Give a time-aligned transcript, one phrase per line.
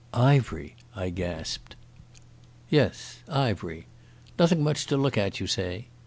[0.15, 1.75] "Ivery," I gasped.
[2.71, 3.19] "Yes.
[3.29, 3.85] Ivery.
[4.39, 5.89] Nothing much to look at, you say.